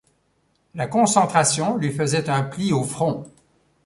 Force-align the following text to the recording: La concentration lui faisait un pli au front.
La 0.73 0.87
concentration 0.87 1.77
lui 1.77 1.91
faisait 1.91 2.27
un 2.27 2.41
pli 2.41 2.73
au 2.73 2.83
front. 2.83 3.23